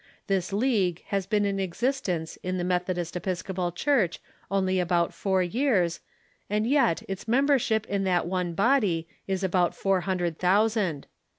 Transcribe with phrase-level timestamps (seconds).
[0.25, 5.99] This League has been in existence in the Methodist Episcopal Church only about four years,
[6.49, 11.05] and yet its membership in that one body is about four hundred thousand.